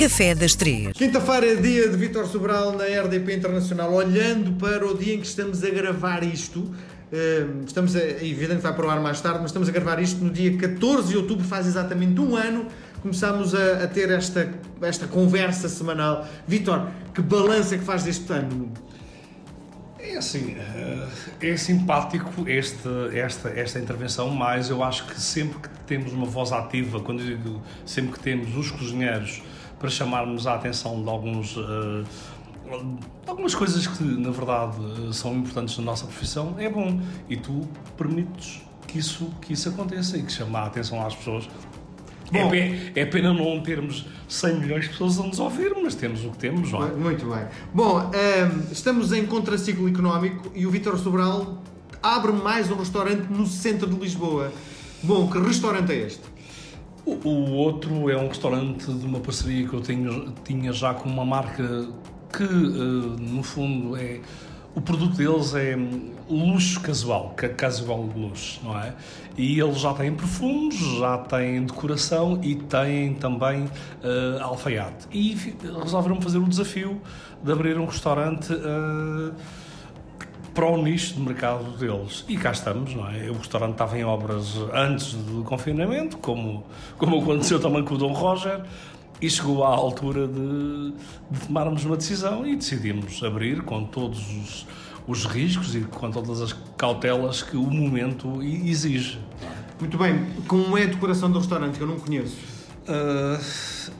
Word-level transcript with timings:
Café 0.00 0.34
das 0.34 0.54
Três. 0.54 0.94
Quinta-feira 0.94 1.52
é 1.52 1.56
dia 1.56 1.86
de 1.86 1.94
Vítor 1.94 2.26
Sobral 2.26 2.72
na 2.72 2.84
RDP 2.84 3.34
Internacional. 3.34 3.92
Olhando 3.92 4.52
para 4.52 4.86
o 4.86 4.96
dia 4.96 5.14
em 5.14 5.20
que 5.20 5.26
estamos 5.26 5.62
a 5.62 5.68
gravar 5.68 6.24
isto, 6.24 6.74
eh, 7.12 7.44
estamos 7.66 7.94
a, 7.94 8.00
é 8.00 8.26
evidente 8.26 8.56
que 8.56 8.62
vai 8.62 8.72
para 8.74 8.86
o 8.86 8.88
ar 8.88 8.98
mais 8.98 9.20
tarde, 9.20 9.40
mas 9.40 9.50
estamos 9.50 9.68
a 9.68 9.72
gravar 9.72 10.00
isto 10.00 10.24
no 10.24 10.30
dia 10.30 10.56
14 10.56 11.08
de 11.08 11.18
outubro, 11.18 11.44
faz 11.44 11.66
exatamente 11.66 12.18
um 12.18 12.34
ano. 12.34 12.66
Começámos 13.02 13.54
a, 13.54 13.84
a 13.84 13.86
ter 13.88 14.10
esta, 14.10 14.50
esta 14.80 15.06
conversa 15.06 15.68
semanal. 15.68 16.26
Vítor, 16.48 16.88
que 17.12 17.20
balança 17.20 17.76
que 17.76 17.84
faz 17.84 18.02
deste 18.02 18.32
ano? 18.32 18.72
É 19.98 20.16
assim, 20.16 20.56
eh, 20.58 21.08
é 21.42 21.56
simpático 21.58 22.48
este, 22.48 22.88
esta, 23.12 23.50
esta 23.50 23.78
intervenção, 23.78 24.30
mas 24.30 24.70
eu 24.70 24.82
acho 24.82 25.04
que 25.08 25.20
sempre 25.20 25.58
que 25.58 25.68
temos 25.86 26.14
uma 26.14 26.24
voz 26.24 26.52
ativa, 26.52 27.00
quando 27.00 27.22
digo 27.22 27.60
sempre 27.84 28.12
que 28.12 28.20
temos 28.20 28.56
os 28.56 28.70
cozinheiros 28.70 29.42
para 29.80 29.90
chamarmos 29.90 30.46
a 30.46 30.54
atenção 30.54 31.02
de 31.02 31.08
alguns 31.08 31.56
uh, 31.56 32.04
algumas 33.26 33.54
coisas 33.54 33.86
que 33.86 34.04
na 34.04 34.30
verdade 34.30 34.76
são 35.12 35.34
importantes 35.34 35.76
na 35.78 35.84
nossa 35.84 36.06
profissão 36.06 36.54
é 36.58 36.68
bom 36.68 37.00
e 37.28 37.36
tu 37.36 37.66
permites 37.96 38.60
que 38.86 38.98
isso 38.98 39.32
que 39.40 39.54
isso 39.54 39.68
aconteça 39.70 40.16
e 40.16 40.22
que 40.22 40.30
chamar 40.30 40.60
a 40.60 40.66
atenção 40.66 41.04
às 41.04 41.16
pessoas 41.16 41.48
é 42.32 42.44
Bom, 42.44 42.54
é, 42.54 42.92
é, 42.94 43.04
pena 43.06 43.34
não 43.34 43.60
termos 43.60 44.06
100 44.28 44.60
milhões 44.60 44.84
de 44.84 44.90
pessoas 44.90 45.18
a 45.18 45.24
nos 45.24 45.40
ouvir, 45.40 45.74
mas 45.82 45.96
temos 45.96 46.24
o 46.24 46.30
que 46.30 46.38
temos, 46.38 46.70
não 46.70 46.86
é? 46.86 46.92
Muito 46.92 47.28
bem. 47.28 47.44
Bom, 47.74 47.98
um, 47.98 48.14
ehm, 48.14 48.70
estamos 48.70 49.12
em 49.12 49.26
contraciclo 49.26 49.88
económico 49.88 50.52
e 50.54 50.64
o 50.64 50.70
Vítor 50.70 50.96
Sobral 50.96 51.60
abre 52.00 52.30
mais 52.30 52.70
um 52.70 52.76
restaurante 52.76 53.26
no 53.28 53.48
centro 53.48 53.88
de 53.88 53.98
Lisboa. 53.98 54.52
Bom, 55.02 55.28
que 55.28 55.38
restaurante 55.40 55.90
é 55.90 56.06
este? 56.06 56.22
O, 57.04 57.52
outro 57.52 58.10
é 58.10 58.16
um 58.16 58.28
restaurante 58.28 58.92
de 58.92 59.06
uma 59.06 59.20
parceria 59.20 59.66
que 59.66 59.74
eu 59.74 59.80
tenho, 59.80 60.32
tinha 60.44 60.72
já 60.72 60.94
com 60.94 61.08
uma 61.08 61.24
marca 61.24 61.88
que, 62.32 62.44
uh, 62.44 63.16
no 63.18 63.42
fundo, 63.42 63.96
é 63.96 64.20
o 64.74 64.80
produto 64.80 65.16
deles 65.16 65.54
é 65.54 65.76
luxo 66.28 66.80
casual, 66.80 67.34
casual 67.56 68.02
luxo, 68.02 68.60
não 68.62 68.78
é? 68.78 68.94
E 69.36 69.58
eles 69.58 69.80
já 69.80 69.92
têm 69.94 70.14
perfumes, 70.14 70.76
já 70.98 71.18
têm 71.18 71.64
decoração 71.64 72.38
e 72.42 72.54
têm 72.54 73.14
também 73.14 73.64
uh, 73.64 74.42
alfaiate. 74.42 75.08
E 75.10 75.36
resolveram 75.82 76.20
fazer 76.20 76.38
o 76.38 76.46
desafio 76.46 77.00
de 77.42 77.50
abrir 77.50 77.78
um 77.78 77.86
restaurante 77.86 78.52
uh, 78.52 79.34
para 80.60 80.68
o 80.68 80.82
nicho 80.82 81.14
de 81.14 81.20
mercado 81.20 81.64
deles. 81.78 82.22
E 82.28 82.36
cá 82.36 82.50
estamos, 82.50 82.94
não 82.94 83.08
é? 83.10 83.30
O 83.30 83.38
restaurante 83.38 83.72
estava 83.72 83.98
em 83.98 84.04
obras 84.04 84.56
antes 84.74 85.14
do 85.14 85.42
confinamento, 85.42 86.18
como, 86.18 86.66
como 86.98 87.18
aconteceu 87.18 87.58
também 87.58 87.82
com 87.82 87.94
o 87.94 87.96
Dom 87.96 88.12
Roger. 88.12 88.60
E 89.22 89.30
chegou 89.30 89.64
à 89.64 89.68
altura 89.68 90.28
de, 90.28 90.92
de 91.30 91.46
tomarmos 91.46 91.86
uma 91.86 91.96
decisão 91.96 92.46
e 92.46 92.56
decidimos 92.56 93.22
abrir 93.22 93.62
com 93.62 93.84
todos 93.84 94.18
os, 94.18 94.66
os 95.06 95.24
riscos 95.24 95.74
e 95.74 95.80
com 95.80 96.10
todas 96.10 96.42
as 96.42 96.52
cautelas 96.76 97.42
que 97.42 97.56
o 97.56 97.62
momento 97.62 98.42
exige. 98.42 99.18
Muito 99.78 99.96
bem. 99.96 100.26
Como 100.46 100.76
é 100.76 100.82
a 100.82 100.86
decoração 100.86 101.30
do 101.30 101.38
restaurante, 101.38 101.78
que 101.78 101.82
eu 101.82 101.86
não 101.86 101.98
conheço? 101.98 102.36
Uh, 102.86 103.90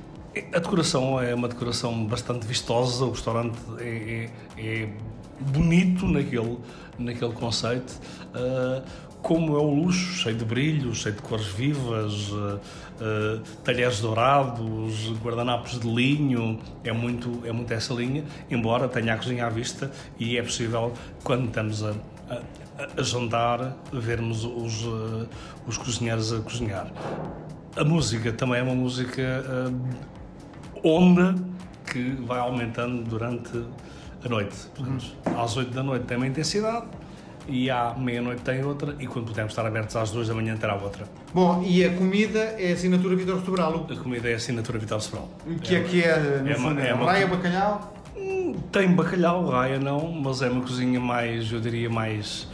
a 0.55 0.59
decoração 0.59 1.19
é 1.19 1.35
uma 1.35 1.49
decoração 1.49 2.07
bastante 2.07 2.47
vistosa, 2.47 3.07
o 3.07 3.13
restaurante 3.13 3.59
é, 3.79 4.29
é, 4.59 4.63
é 4.63 4.89
bonito 5.41 6.07
naquele, 6.07 6.59
naquele 6.99 7.33
conceito. 7.33 8.01
Uh, 8.35 8.83
como 9.23 9.55
é 9.55 9.61
o 9.61 9.75
luxo, 9.75 10.15
cheio 10.15 10.37
de 10.37 10.45
brilhos, 10.45 10.99
cheio 10.99 11.15
de 11.15 11.23
cores 11.23 11.47
vivas, 11.47 12.31
uh, 12.31 12.57
uh, 12.57 13.41
talheres 13.63 14.01
dourados, 14.01 15.13
guardanapos 15.23 15.79
de 15.79 15.89
linho, 15.89 16.59
é 16.83 16.93
muito, 16.93 17.43
é 17.45 17.53
muito 17.53 17.73
essa 17.73 17.93
linha, 17.93 18.25
embora 18.51 18.89
tenha 18.89 19.15
a 19.15 19.17
cozinha 19.17 19.47
à 19.47 19.51
vista 19.51 19.91
e 20.19 20.39
é 20.39 20.43
possível, 20.43 20.93
quando 21.23 21.47
estamos 21.47 21.85
a, 21.85 21.95
a, 22.31 22.41
a 22.99 23.03
jantar, 23.03 23.77
vermos 23.93 24.45
os, 24.45 24.85
uh, 24.85 25.29
os 25.67 25.77
cozinheiros 25.77 26.33
a 26.33 26.41
cozinhar. 26.41 26.91
A 27.77 27.85
música 27.85 28.33
também 28.33 28.61
é 28.61 28.63
uma 28.63 28.75
música 28.75 29.45
onda 30.83 31.37
que 31.91 32.11
vai 32.27 32.41
aumentando 32.41 33.05
durante 33.05 33.65
a 34.25 34.29
noite. 34.29 34.57
Portanto, 34.75 35.07
às 35.37 35.57
8 35.57 35.71
da 35.73 35.83
noite 35.83 36.05
tem 36.07 36.17
uma 36.17 36.27
intensidade, 36.27 36.87
e 37.49 37.71
à 37.71 37.95
meia-noite 37.97 38.43
tem 38.43 38.65
outra 38.65 38.95
e 38.99 39.07
quando 39.07 39.27
pudermos 39.27 39.53
estar 39.53 39.67
abertos 39.67 39.97
às 39.97 40.11
duas 40.11 40.29
da 40.29 40.35
manhã 40.35 40.57
terá 40.57 40.75
outra. 40.75 41.05
Bom, 41.35 41.63
e 41.67 41.85
a 41.85 41.93
comida 41.95 42.39
é 42.39 42.73
assinatura 42.73 43.17
Vitor 43.17 43.45
Sobral? 43.45 43.87
A 43.91 43.97
comida 43.97 44.31
é 44.31 44.35
assinatura 44.35 44.79
Vitor 44.79 45.01
Sobral. 45.01 45.29
O 45.47 45.59
que 45.59 45.75
é, 45.75 45.83
que 45.83 46.03
é, 46.03 46.41
no 46.43 46.51
é 46.51 46.55
fundo, 46.55 46.73
uma, 46.73 46.83
é 46.83 46.95
uma... 46.95 47.07
raia, 47.07 47.27
bacalhau? 47.27 47.95
Hum, 48.17 48.55
tem 48.71 48.93
bacalhau, 48.93 49.49
raia 49.49 49.79
não, 49.79 50.13
mas 50.13 50.43
é 50.43 50.49
uma 50.51 50.63
cozinha 50.63 51.01
mais, 51.01 51.51
eu 51.51 51.61
diria, 51.61 51.91
mais 51.91 52.47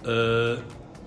uh, 0.00 0.62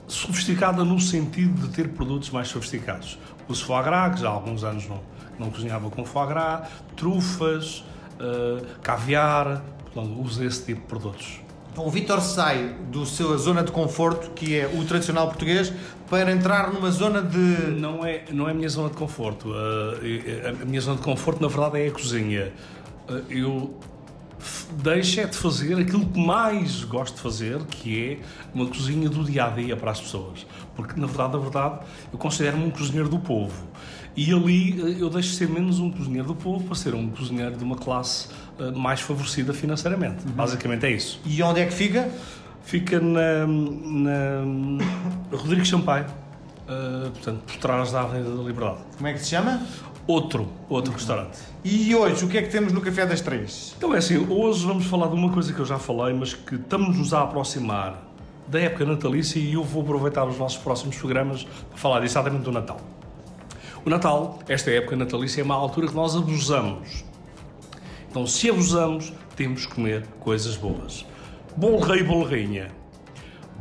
sofisticada 0.07 0.83
no 0.83 0.99
sentido 0.99 1.67
de 1.67 1.73
ter 1.73 1.89
produtos 1.89 2.29
mais 2.29 2.47
sofisticados. 2.47 3.19
O 3.47 3.55
foie 3.55 3.83
gras, 3.83 4.15
que 4.15 4.21
já 4.21 4.29
há 4.29 4.31
alguns 4.31 4.63
anos 4.63 4.87
não, 4.87 5.01
não 5.39 5.49
cozinhava 5.49 5.89
com 5.89 6.05
foie 6.05 6.27
gras, 6.27 6.67
trufas, 6.95 7.83
uh, 8.19 8.65
caviar, 8.81 9.63
portanto, 9.93 10.21
usa 10.21 10.45
esse 10.45 10.65
tipo 10.65 10.81
de 10.81 10.87
produtos. 10.87 11.41
Então, 11.71 11.85
o 11.85 11.91
Vitor 11.91 12.19
sai 12.21 12.75
do 12.91 13.05
sua 13.05 13.37
zona 13.37 13.61
de 13.61 13.71
conforto, 13.71 14.31
que 14.31 14.57
é 14.57 14.65
o 14.65 14.83
tradicional 14.83 15.27
português, 15.27 15.71
para 16.09 16.31
entrar 16.31 16.73
numa 16.73 16.89
zona 16.89 17.21
de. 17.21 17.37
Não 17.37 18.03
é, 18.03 18.23
não 18.31 18.47
é 18.47 18.51
a 18.51 18.53
minha 18.55 18.67
zona 18.67 18.89
de 18.89 18.95
conforto. 18.95 19.49
Uh, 19.49 20.61
a 20.63 20.65
minha 20.65 20.81
zona 20.81 20.97
de 20.97 21.03
conforto, 21.03 21.39
na 21.39 21.47
verdade, 21.47 21.79
é 21.79 21.87
a 21.87 21.91
cozinha. 21.91 22.51
Uh, 23.07 23.31
eu 23.31 23.79
deixo 24.83 25.19
é 25.19 25.25
de 25.25 25.37
fazer 25.37 25.77
aquilo 25.79 26.05
que 26.05 26.19
mais 26.19 26.83
gosto 26.83 27.15
de 27.15 27.21
fazer, 27.21 27.63
que 27.65 28.03
é 28.03 28.17
uma 28.53 28.65
cozinha 28.65 29.07
do 29.07 29.23
dia 29.23 29.45
a 29.45 29.49
dia 29.49 29.75
para 29.75 29.91
as 29.91 30.01
pessoas. 30.01 30.45
Porque, 30.75 30.99
na 30.99 31.07
verdade, 31.07 31.33
na 31.33 31.39
verdade, 31.39 31.79
eu 32.11 32.17
considero-me 32.17 32.65
um 32.65 32.71
cozinheiro 32.71 33.09
do 33.09 33.19
povo. 33.19 33.67
E 34.17 34.33
ali 34.33 34.71
eh, 34.81 34.95
eu 34.99 35.11
deixo 35.11 35.29
de 35.29 35.35
ser 35.35 35.47
menos 35.47 35.79
um 35.79 35.91
cozinheiro 35.91 36.27
do 36.27 36.35
povo 36.35 36.63
para 36.63 36.75
ser 36.75 36.95
um 36.95 37.07
cozinheiro 37.07 37.55
de 37.55 37.63
uma 37.63 37.75
classe 37.75 38.29
uh, 38.59 38.75
mais 38.75 38.99
favorecida 38.99 39.53
financeiramente. 39.53 40.25
Uhum. 40.25 40.31
Basicamente 40.31 40.87
é 40.87 40.91
isso. 40.91 41.21
E 41.23 41.41
onde 41.43 41.61
é 41.61 41.67
que 41.67 41.73
fica? 41.73 42.09
Fica 42.63 42.99
na, 42.99 43.45
na 43.45 44.83
Rodrigo 45.31 45.63
Champagne, 45.63 46.07
uh, 46.07 47.11
portanto, 47.11 47.41
por 47.45 47.55
trás 47.57 47.91
da 47.91 48.01
Avenida 48.01 48.35
da 48.35 48.41
Liberdade. 48.41 48.79
Como 48.97 49.07
é 49.07 49.13
que 49.13 49.19
se 49.19 49.29
chama? 49.29 49.61
Outro, 50.07 50.47
outro 50.67 50.91
uhum. 50.91 50.97
restaurante. 50.97 51.37
E 51.63 51.93
hoje, 51.93 52.25
o 52.25 52.27
que 52.27 52.39
é 52.39 52.41
que 52.41 52.49
temos 52.49 52.73
no 52.73 52.81
Café 52.81 53.05
das 53.05 53.21
Três? 53.21 53.75
Então 53.77 53.93
é 53.93 53.99
assim, 53.99 54.17
hoje 54.17 54.65
vamos 54.65 54.87
falar 54.87 55.07
de 55.07 55.13
uma 55.13 55.31
coisa 55.31 55.53
que 55.53 55.59
eu 55.59 55.65
já 55.65 55.77
falei, 55.77 56.15
mas 56.15 56.33
que 56.33 56.55
estamos-nos 56.55 57.13
a 57.13 57.21
aproximar 57.21 58.03
da 58.47 58.59
época 58.59 58.83
natalícia 58.83 59.37
e 59.37 59.53
eu 59.53 59.63
vou 59.63 59.83
aproveitar 59.83 60.25
os 60.25 60.39
nossos 60.39 60.57
próximos 60.57 60.97
programas 60.97 61.43
para 61.43 61.77
falar 61.77 62.03
exatamente 62.03 62.43
do 62.43 62.51
Natal. 62.51 62.79
O 63.87 63.89
Natal, 63.89 64.39
esta 64.49 64.69
época 64.69 64.97
natalícia, 64.97 65.39
é 65.39 65.43
uma 65.45 65.55
altura 65.55 65.87
que 65.87 65.95
nós 65.95 66.13
abusamos. 66.13 67.05
Então, 68.09 68.27
se 68.27 68.49
abusamos, 68.49 69.13
temos 69.33 69.65
que 69.65 69.75
comer 69.75 70.05
coisas 70.19 70.57
boas. 70.57 71.05
Bolo 71.55 71.79
rei 71.79 72.03
bolo 72.03 72.25
rainha. 72.25 72.67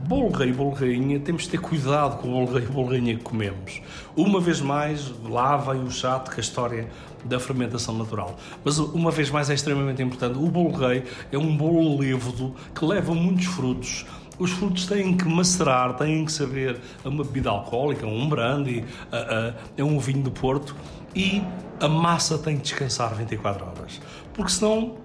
Bolo 0.08 0.32
rei 0.32 0.52
bolo 0.52 0.72
rainha, 0.72 1.20
temos 1.20 1.44
de 1.44 1.50
ter 1.50 1.60
cuidado 1.60 2.20
com 2.20 2.26
o 2.26 2.44
bolo 2.44 2.58
rei 2.58 2.66
bolo 2.66 2.88
rainha 2.88 3.14
que 3.14 3.22
comemos. 3.22 3.80
Uma 4.16 4.40
vez 4.40 4.60
mais, 4.60 5.14
lá 5.22 5.56
vem 5.58 5.84
o 5.84 5.90
chato 5.92 6.32
com 6.32 6.38
a 6.38 6.40
história 6.40 6.88
da 7.24 7.38
fermentação 7.38 7.96
natural. 7.96 8.36
Mas, 8.64 8.78
uma 8.78 9.12
vez 9.12 9.30
mais, 9.30 9.48
é 9.48 9.54
extremamente 9.54 10.02
importante. 10.02 10.36
O 10.36 10.50
bolo 10.50 10.72
rei 10.76 11.04
é 11.30 11.38
um 11.38 11.56
bolo 11.56 12.00
levedo 12.00 12.52
que 12.74 12.84
leva 12.84 13.14
muitos 13.14 13.44
frutos, 13.44 14.04
os 14.38 14.50
frutos 14.50 14.86
têm 14.86 15.16
que 15.16 15.26
macerar, 15.26 15.94
têm 15.94 16.24
que 16.24 16.32
saber 16.32 16.80
a 17.04 17.08
uma 17.08 17.24
bebida 17.24 17.50
alcoólica, 17.50 18.06
um 18.06 18.28
brandy, 18.28 18.84
a, 19.10 19.16
a, 19.16 19.82
a 19.82 19.84
um 19.84 19.98
vinho 19.98 20.22
do 20.22 20.30
Porto 20.30 20.76
e 21.14 21.42
a 21.80 21.88
massa 21.88 22.38
tem 22.38 22.56
que 22.56 22.62
descansar 22.62 23.14
24 23.14 23.64
horas. 23.64 24.00
Porque 24.34 24.50
senão 24.50 24.96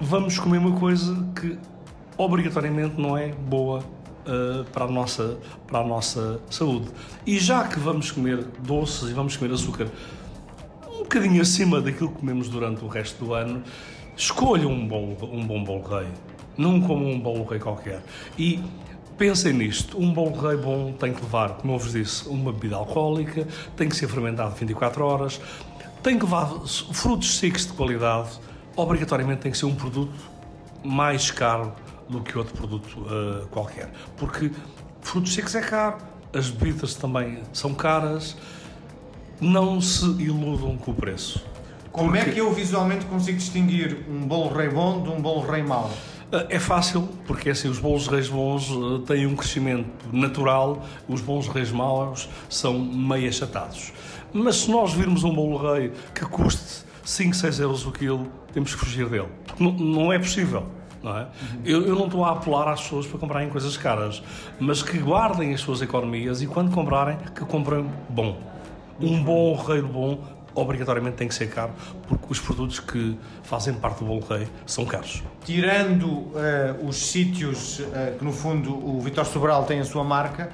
vamos 0.00 0.38
comer 0.38 0.58
uma 0.58 0.78
coisa 0.78 1.26
que 1.38 1.58
obrigatoriamente 2.16 3.00
não 3.00 3.16
é 3.16 3.28
boa 3.28 3.78
uh, 3.80 4.64
para, 4.72 4.84
a 4.84 4.90
nossa, 4.90 5.38
para 5.66 5.78
a 5.80 5.84
nossa 5.84 6.40
saúde. 6.50 6.88
E 7.26 7.38
já 7.38 7.66
que 7.66 7.78
vamos 7.78 8.10
comer 8.10 8.44
doces 8.60 9.10
e 9.10 9.14
vamos 9.14 9.36
comer 9.36 9.54
açúcar 9.54 9.88
um 10.86 11.02
bocadinho 11.02 11.40
acima 11.40 11.80
daquilo 11.80 12.10
que 12.10 12.18
comemos 12.18 12.48
durante 12.48 12.84
o 12.84 12.88
resto 12.88 13.24
do 13.24 13.32
ano, 13.32 13.62
escolha 14.16 14.68
um 14.68 14.86
bom, 14.86 15.16
um 15.22 15.46
bom 15.46 15.64
bolo 15.64 15.82
rei 15.82 16.06
não 16.60 16.80
como 16.80 17.08
um 17.08 17.18
bolo 17.18 17.44
rei 17.44 17.58
qualquer. 17.58 18.02
E 18.38 18.62
pensem 19.16 19.52
nisto, 19.54 19.98
um 19.98 20.12
bolo 20.12 20.38
rei 20.40 20.56
bom 20.56 20.92
tem 20.92 21.12
que 21.12 21.22
levar, 21.22 21.54
como 21.54 21.72
eu 21.74 21.78
vos 21.78 21.92
disse, 21.92 22.28
uma 22.28 22.52
bebida 22.52 22.76
alcoólica, 22.76 23.46
tem 23.76 23.88
que 23.88 23.96
ser 23.96 24.08
fermentado 24.08 24.54
24 24.54 25.04
horas, 25.04 25.40
tem 26.02 26.18
que 26.18 26.24
levar 26.24 26.48
frutos 26.92 27.38
secos 27.38 27.66
de 27.66 27.72
qualidade, 27.72 28.28
obrigatoriamente 28.76 29.40
tem 29.42 29.52
que 29.52 29.58
ser 29.58 29.66
um 29.66 29.74
produto 29.74 30.12
mais 30.84 31.30
caro 31.30 31.72
do 32.08 32.20
que 32.20 32.36
outro 32.36 32.54
produto 32.54 33.00
uh, 33.00 33.46
qualquer. 33.48 33.90
Porque 34.16 34.50
frutos 35.00 35.32
secos 35.32 35.54
é 35.54 35.60
caro, 35.60 35.96
as 36.34 36.50
bebidas 36.50 36.94
também 36.94 37.38
são 37.52 37.74
caras, 37.74 38.36
não 39.40 39.80
se 39.80 40.04
iludam 40.22 40.76
com 40.76 40.90
o 40.90 40.94
preço. 40.94 41.42
Como 41.92 42.12
Porque- 42.12 42.30
é 42.30 42.32
que 42.32 42.38
eu 42.38 42.52
visualmente 42.52 43.04
consigo 43.06 43.38
distinguir 43.38 44.04
um 44.08 44.26
bolo 44.26 44.54
rei 44.54 44.68
bom 44.68 45.02
de 45.02 45.08
um 45.08 45.20
bolo 45.20 45.40
rei 45.40 45.62
mau? 45.62 45.90
É 46.48 46.60
fácil, 46.60 47.08
porque 47.26 47.50
assim, 47.50 47.68
os 47.68 47.80
bolos 47.80 48.06
reis 48.06 48.28
bons 48.28 48.70
eh, 48.70 49.04
têm 49.04 49.26
um 49.26 49.34
crescimento 49.34 49.88
natural, 50.12 50.84
os 51.08 51.20
bons 51.20 51.48
reis 51.48 51.72
maus 51.72 52.28
são 52.48 52.78
meio 52.78 53.28
achatados. 53.28 53.92
Mas 54.32 54.56
se 54.58 54.70
nós 54.70 54.92
virmos 54.92 55.24
um 55.24 55.34
bolo 55.34 55.56
rei 55.72 55.92
que 56.14 56.24
custe 56.26 56.84
5, 57.04 57.34
6 57.34 57.60
euros 57.60 57.84
o 57.84 57.90
quilo, 57.90 58.28
temos 58.52 58.72
que 58.72 58.80
fugir 58.80 59.08
dele. 59.08 59.26
Porque 59.44 59.64
não, 59.64 59.72
não 59.72 60.12
é 60.12 60.18
possível. 60.20 60.66
Não 61.02 61.16
é? 61.16 61.26
eu, 61.64 61.86
eu 61.86 61.96
não 61.96 62.04
estou 62.04 62.24
a 62.24 62.32
apelar 62.32 62.68
às 62.68 62.82
pessoas 62.82 63.06
para 63.06 63.18
comprarem 63.18 63.48
coisas 63.48 63.76
caras, 63.76 64.22
mas 64.60 64.82
que 64.82 64.98
guardem 64.98 65.54
as 65.54 65.60
suas 65.62 65.80
economias 65.80 66.42
e 66.42 66.46
quando 66.46 66.70
comprarem, 66.70 67.16
que 67.34 67.44
comprem 67.44 67.88
bom. 68.08 68.38
Um 69.00 69.22
bom 69.24 69.56
rei 69.56 69.80
bom 69.80 70.20
obrigatoriamente 70.54 71.16
tem 71.16 71.28
que 71.28 71.34
ser 71.34 71.48
caro, 71.48 71.72
porque 72.08 72.24
os 72.30 72.38
produtos 72.40 72.80
que 72.80 73.16
fazem 73.42 73.74
parte 73.74 74.00
do 74.00 74.06
bolo 74.06 74.24
rei 74.28 74.46
são 74.66 74.84
caros. 74.84 75.22
Tirando 75.44 76.28
eh, 76.36 76.74
os 76.82 76.96
sítios 76.96 77.80
eh, 77.92 78.14
que 78.18 78.24
no 78.24 78.32
fundo 78.32 78.72
o 78.74 79.00
Vitor 79.00 79.24
Sobral 79.26 79.64
tem 79.64 79.80
a 79.80 79.84
sua 79.84 80.04
marca, 80.04 80.50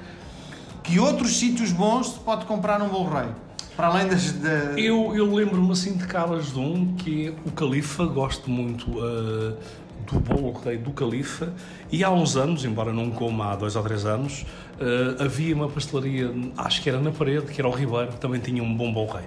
que 0.83 0.99
outros 0.99 1.37
sítios 1.37 1.71
bons 1.71 2.13
se 2.13 2.19
pode 2.19 2.45
comprar 2.45 2.79
num 2.79 2.87
bolo 2.89 3.09
rei? 3.13 3.27
Para 3.75 3.87
além 3.87 4.07
das. 4.07 4.31
da- 4.31 4.49
Eu, 4.79 5.15
eu 5.15 5.33
lembro-me 5.35 5.71
assim 5.71 5.95
de 5.97 6.05
caras 6.07 6.53
de 6.53 6.59
um 6.59 6.95
que 6.95 7.27
é 7.27 7.33
o 7.47 7.51
Califa, 7.51 8.05
gosto 8.05 8.49
muito 8.49 8.89
uh, 8.89 9.55
do 10.09 10.19
bolo 10.19 10.53
rei 10.63 10.77
do 10.77 10.91
Califa 10.91 11.53
e 11.91 12.03
há 12.03 12.09
uns 12.09 12.35
anos, 12.37 12.63
embora 12.65 12.91
não 12.93 13.11
coma 13.11 13.51
há 13.51 13.55
dois 13.55 13.75
ou 13.75 13.83
três 13.83 14.05
anos, 14.05 14.43
uh, 14.79 15.21
havia 15.23 15.53
uma 15.53 15.67
pastelaria, 15.69 16.33
acho 16.57 16.81
que 16.81 16.89
era 16.89 16.99
na 16.99 17.11
parede, 17.11 17.47
que 17.51 17.59
era 17.61 17.67
o 17.67 17.71
Ribeiro, 17.71 18.13
que 18.13 18.19
também 18.19 18.39
tinha 18.39 18.63
um 18.63 18.73
bom 18.75 18.91
bolo 18.91 19.11
rei. 19.11 19.25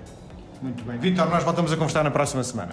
Muito 0.62 0.84
bem. 0.84 0.98
Vitor, 0.98 1.28
nós 1.30 1.42
voltamos 1.42 1.72
a 1.72 1.76
conversar 1.76 2.04
na 2.04 2.10
próxima 2.10 2.42
semana. 2.44 2.72